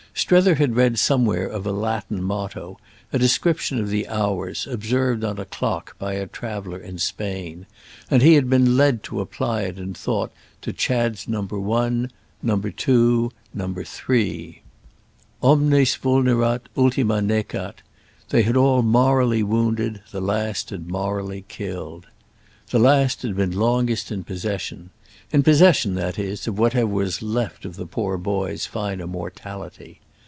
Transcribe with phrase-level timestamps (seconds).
[0.13, 2.77] Strether had read somewhere of a Latin motto,
[3.13, 7.65] a description of the hours, observed on a clock by a traveller in Spain;
[8.11, 12.11] and he had been led to apply it in thought to Chad's number one,
[12.43, 14.61] number two, number three.
[15.41, 22.05] Omnes vulnerant, ultima necat—they had all morally wounded, the last had morally killed.
[22.69, 27.75] The last had been longest in possession—in possession, that is, of whatever was left of
[27.75, 29.99] the poor boy's finer mortality.